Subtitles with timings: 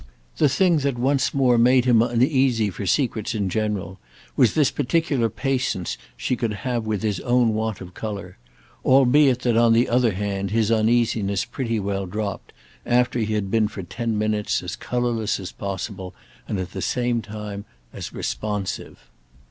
[0.37, 3.99] The thing that, once more, made him uneasy for secrets in general
[4.35, 8.39] was this particular patience she could have with his own want of colour;
[8.83, 12.51] albeit that on the other hand his uneasiness pretty well dropped
[12.83, 16.15] after he had been for ten minutes as colourless as possible
[16.47, 19.07] and at the same time as responsive.